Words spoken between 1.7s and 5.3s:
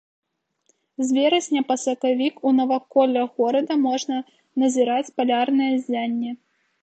сакавік у наваколлях горада можна назіраць